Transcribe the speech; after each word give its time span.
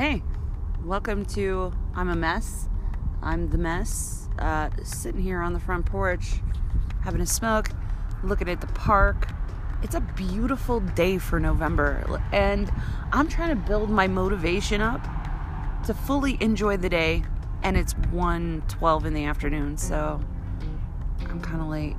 Hey, 0.00 0.22
welcome 0.82 1.26
to 1.26 1.74
I'm 1.94 2.08
a 2.08 2.16
Mess. 2.16 2.70
I'm 3.20 3.50
the 3.50 3.58
mess. 3.58 4.30
Uh, 4.38 4.70
sitting 4.82 5.20
here 5.20 5.42
on 5.42 5.52
the 5.52 5.60
front 5.60 5.84
porch, 5.84 6.40
having 7.02 7.20
a 7.20 7.26
smoke, 7.26 7.68
looking 8.24 8.48
at 8.48 8.62
the 8.62 8.66
park. 8.68 9.28
It's 9.82 9.94
a 9.94 10.00
beautiful 10.00 10.80
day 10.80 11.18
for 11.18 11.38
November, 11.38 12.18
and 12.32 12.72
I'm 13.12 13.28
trying 13.28 13.50
to 13.50 13.56
build 13.56 13.90
my 13.90 14.06
motivation 14.06 14.80
up 14.80 15.06
to 15.84 15.92
fully 15.92 16.38
enjoy 16.40 16.78
the 16.78 16.88
day. 16.88 17.22
And 17.62 17.76
it's 17.76 17.92
1:12 17.92 19.04
in 19.04 19.12
the 19.12 19.26
afternoon, 19.26 19.76
so 19.76 20.18
I'm 21.28 21.42
kind 21.42 21.60
of 21.60 21.66
late. 21.66 21.96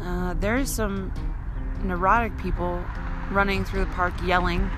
Uh, 0.00 0.34
there's 0.34 0.70
some 0.70 1.12
neurotic 1.82 2.38
people 2.38 2.84
running 3.32 3.64
through 3.64 3.80
the 3.80 3.90
park 3.90 4.14
yelling. 4.24 4.70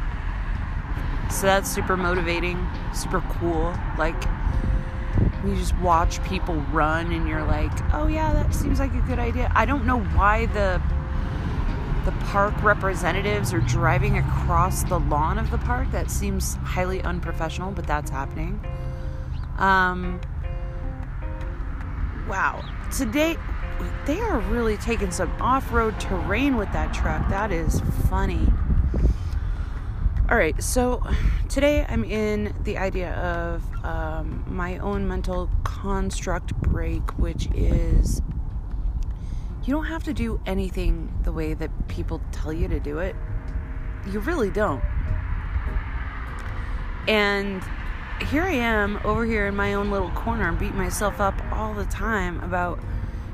So 1.31 1.47
that's 1.47 1.71
super 1.71 1.97
motivating, 1.97 2.67
super 2.93 3.21
cool. 3.39 3.75
Like, 3.97 4.23
you 5.45 5.57
just 5.57 5.77
watch 5.79 6.23
people 6.25 6.57
run 6.73 7.13
and 7.13 7.29
you're 7.29 7.45
like, 7.45 7.73
oh 7.95 8.07
yeah, 8.09 8.33
that 8.33 8.55
seems 8.55 8.79
like 8.79 8.93
a 8.95 9.01
good 9.03 9.19
idea. 9.19 9.51
I 9.55 9.65
don't 9.65 9.87
know 9.87 10.01
why 10.01 10.47
the 10.47 10.83
the 12.05 12.13
park 12.27 12.63
representatives 12.63 13.53
are 13.53 13.61
driving 13.61 14.17
across 14.17 14.85
the 14.85 14.99
lawn 14.99 15.39
of 15.39 15.51
the 15.51 15.59
park. 15.59 15.91
That 15.91 16.11
seems 16.11 16.55
highly 16.57 17.03
unprofessional, 17.03 17.73
but 17.73 17.87
that's 17.87 18.11
happening. 18.11 18.59
Um, 19.59 20.19
wow. 22.27 22.65
Today, 22.91 23.37
they 24.07 24.19
are 24.21 24.39
really 24.41 24.79
taking 24.79 25.11
some 25.11 25.31
off 25.43 25.71
road 25.73 26.01
terrain 26.01 26.57
with 26.57 26.73
that 26.73 26.95
truck. 26.95 27.29
That 27.29 27.53
is 27.53 27.81
funny. 28.09 28.49
All 30.31 30.37
right, 30.37 30.63
so 30.63 31.03
today 31.49 31.85
I'm 31.89 32.05
in 32.05 32.55
the 32.63 32.79
idea 32.79 33.15
of 33.15 33.85
um, 33.85 34.45
my 34.47 34.79
own 34.79 35.09
mental 35.09 35.51
construct 35.65 36.55
break, 36.55 37.03
which 37.19 37.49
is 37.53 38.23
you 39.65 39.75
don't 39.75 39.87
have 39.87 40.05
to 40.05 40.13
do 40.13 40.41
anything 40.47 41.13
the 41.25 41.33
way 41.33 41.55
that 41.55 41.89
people 41.89 42.21
tell 42.31 42.53
you 42.53 42.69
to 42.69 42.79
do 42.79 43.01
it. 43.01 43.17
You 44.13 44.21
really 44.21 44.51
don't. 44.51 44.81
And 47.09 47.61
here 48.29 48.45
I 48.45 48.53
am 48.53 49.01
over 49.03 49.25
here 49.25 49.49
in 49.49 49.57
my 49.57 49.75
own 49.75 49.91
little 49.91 50.11
corner, 50.11 50.53
beating 50.53 50.79
myself 50.79 51.21
up 51.21 51.35
all 51.51 51.75
the 51.75 51.87
time 51.87 52.39
about 52.45 52.79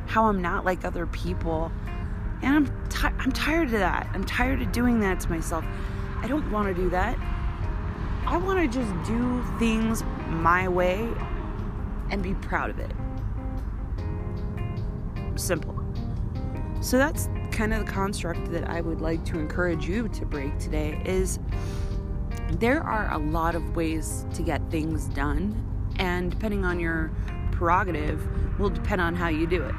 how 0.06 0.28
I'm 0.28 0.40
not 0.40 0.64
like 0.64 0.82
other 0.86 1.04
people. 1.04 1.70
And 2.40 2.54
I'm, 2.54 2.88
t- 2.88 3.16
I'm 3.18 3.32
tired 3.32 3.66
of 3.66 3.80
that. 3.80 4.08
I'm 4.14 4.24
tired 4.24 4.62
of 4.62 4.72
doing 4.72 5.00
that 5.00 5.20
to 5.20 5.28
myself. 5.28 5.62
I 6.26 6.28
don't 6.28 6.50
want 6.50 6.66
to 6.66 6.74
do 6.74 6.90
that. 6.90 7.16
I 8.26 8.36
want 8.36 8.58
to 8.58 8.66
just 8.66 8.92
do 9.08 9.44
things 9.60 10.02
my 10.26 10.66
way 10.66 11.08
and 12.10 12.20
be 12.20 12.34
proud 12.34 12.68
of 12.68 12.80
it. 12.80 12.90
Simple. 15.36 15.80
So 16.80 16.98
that's 16.98 17.28
kind 17.52 17.72
of 17.72 17.86
the 17.86 17.92
construct 17.92 18.50
that 18.50 18.68
I 18.68 18.80
would 18.80 19.00
like 19.00 19.24
to 19.26 19.38
encourage 19.38 19.86
you 19.86 20.08
to 20.08 20.26
break 20.26 20.58
today 20.58 21.00
is 21.04 21.38
there 22.54 22.82
are 22.82 23.08
a 23.12 23.18
lot 23.18 23.54
of 23.54 23.76
ways 23.76 24.26
to 24.34 24.42
get 24.42 24.68
things 24.68 25.04
done 25.10 25.54
and 26.00 26.32
depending 26.32 26.64
on 26.64 26.80
your 26.80 27.12
prerogative 27.52 28.20
will 28.58 28.70
depend 28.70 29.00
on 29.00 29.14
how 29.14 29.28
you 29.28 29.46
do 29.46 29.62
it. 29.62 29.74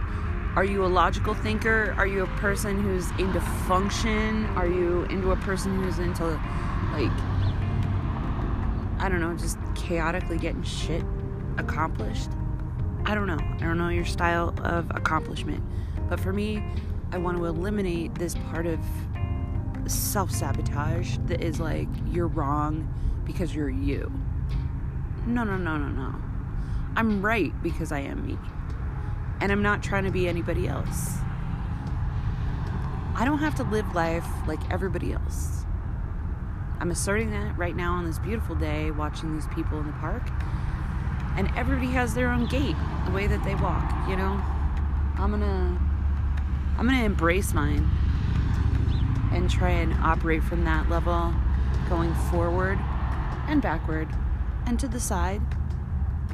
Are 0.55 0.63
you 0.63 0.85
a 0.85 0.87
logical 0.87 1.33
thinker? 1.33 1.93
Are 1.97 2.07
you 2.07 2.23
a 2.23 2.27
person 2.37 2.81
who's 2.81 3.09
into 3.19 3.41
function? 3.67 4.45
Are 4.55 4.67
you 4.67 5.03
into 5.05 5.31
a 5.31 5.35
person 5.35 5.83
who's 5.83 5.99
into 5.99 6.25
like 6.93 7.11
I 8.99 9.09
don't 9.09 9.19
know, 9.19 9.35
just 9.35 9.59
chaotically 9.75 10.37
getting 10.37 10.63
shit 10.63 11.03
accomplished? 11.57 12.31
I 13.05 13.13
don't 13.13 13.27
know. 13.27 13.37
I 13.39 13.59
don't 13.59 13.77
know 13.77 13.89
your 13.89 14.05
style 14.05 14.53
of 14.63 14.89
accomplishment. 14.91 15.63
But 16.09 16.19
for 16.19 16.33
me, 16.33 16.63
I 17.11 17.17
want 17.17 17.37
to 17.37 17.45
eliminate 17.45 18.15
this 18.15 18.35
part 18.49 18.65
of 18.65 18.79
self 19.85 20.31
sabotage 20.31 21.17
that 21.27 21.41
is 21.41 21.59
like, 21.59 21.87
you're 22.11 22.27
wrong 22.27 22.91
because 23.23 23.53
you're 23.53 23.69
you. 23.69 24.11
No, 25.25 25.43
no, 25.43 25.57
no, 25.57 25.77
no, 25.77 25.89
no. 25.89 26.15
I'm 26.95 27.21
right 27.23 27.53
because 27.61 27.91
I 27.91 27.99
am 27.99 28.25
me. 28.25 28.37
And 29.39 29.51
I'm 29.51 29.61
not 29.61 29.83
trying 29.83 30.03
to 30.05 30.11
be 30.11 30.27
anybody 30.27 30.67
else. 30.67 31.17
I 33.15 33.25
don't 33.25 33.39
have 33.39 33.55
to 33.55 33.63
live 33.63 33.95
life 33.95 34.27
like 34.47 34.59
everybody 34.71 35.13
else. 35.13 35.65
I'm 36.79 36.91
asserting 36.91 37.31
that 37.31 37.57
right 37.57 37.75
now 37.75 37.93
on 37.93 38.05
this 38.05 38.19
beautiful 38.19 38.55
day, 38.55 38.91
watching 38.91 39.33
these 39.33 39.47
people 39.47 39.79
in 39.79 39.87
the 39.87 39.93
park. 39.93 40.23
And 41.35 41.49
everybody 41.55 41.91
has 41.91 42.13
their 42.13 42.29
own 42.29 42.47
gait, 42.47 42.75
the 43.05 43.11
way 43.11 43.27
that 43.27 43.43
they 43.43 43.55
walk, 43.55 44.09
you 44.09 44.15
know? 44.15 44.41
I'm 45.19 45.31
gonna 45.31 45.79
I'm 46.77 46.85
gonna 46.85 47.03
embrace 47.03 47.53
mine 47.53 47.89
and 49.33 49.49
try 49.49 49.71
and 49.71 49.93
operate 49.95 50.43
from 50.43 50.63
that 50.65 50.89
level 50.89 51.33
going 51.89 52.13
forward 52.29 52.77
and 53.47 53.61
backward 53.61 54.07
and 54.67 54.79
to 54.79 54.87
the 54.87 54.99
side 54.99 55.41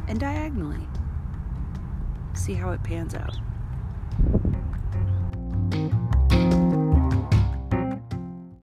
and 0.07 0.19
diagonally. 0.19 0.87
See 2.35 2.53
how 2.55 2.71
it 2.71 2.83
pans 2.83 3.15
out. 3.15 3.35